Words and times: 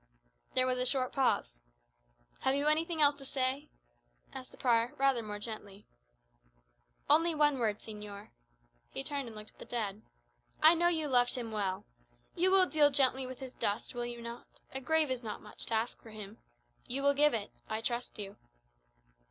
There 0.55 0.65
was 0.65 0.79
a 0.79 0.85
short 0.87 1.13
pause. 1.13 1.61
"Have 2.39 2.55
you 2.55 2.65
anything 2.65 3.03
else 3.03 3.17
to 3.17 3.23
say?" 3.25 3.69
asked 4.33 4.49
the 4.49 4.57
prior 4.57 4.95
rather 4.97 5.21
more 5.21 5.37
gently. 5.37 5.85
"Only 7.07 7.35
one 7.35 7.59
word, 7.59 7.77
señor." 7.77 8.29
He 8.89 9.03
turned 9.03 9.27
and 9.27 9.35
looked 9.37 9.51
at 9.51 9.59
the 9.59 9.65
dead. 9.65 10.01
"I 10.59 10.73
know 10.73 10.87
you 10.87 11.07
loved 11.07 11.35
him 11.35 11.51
well. 11.51 11.85
You 12.33 12.49
will 12.49 12.65
deal 12.65 12.89
gently 12.89 13.27
with 13.27 13.37
his 13.41 13.53
dust, 13.53 13.93
will 13.93 14.07
you 14.07 14.23
not? 14.23 14.59
A 14.73 14.81
grave 14.81 15.11
is 15.11 15.21
not 15.21 15.39
much 15.39 15.67
to 15.67 15.75
ask 15.75 16.01
for 16.01 16.09
him. 16.09 16.39
You 16.87 17.03
will 17.03 17.13
give 17.13 17.35
it; 17.35 17.51
I 17.69 17.79
trust 17.79 18.17
you." 18.17 18.37